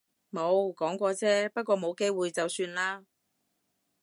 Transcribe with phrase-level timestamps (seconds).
[0.31, 1.47] 冇，講過啫。
[1.49, 3.05] 不過冇機會就算喇